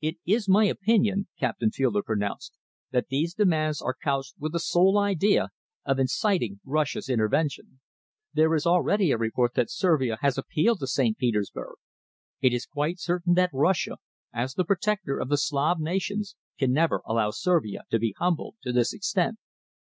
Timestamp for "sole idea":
4.58-5.50